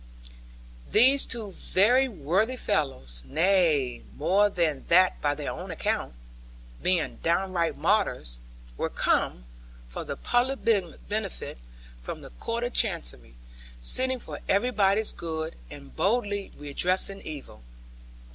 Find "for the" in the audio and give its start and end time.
9.87-10.17